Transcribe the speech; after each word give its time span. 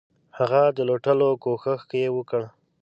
هغه 0.37 0.61
د 0.77 0.79
لوټلو 0.89 1.29
کوښښ 1.43 1.81
یې 2.01 2.07
وکړ. 2.17 2.41